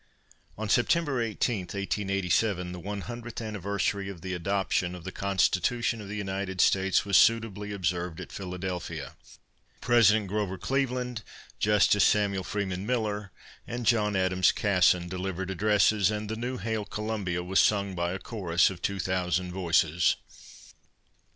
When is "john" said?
13.85-14.15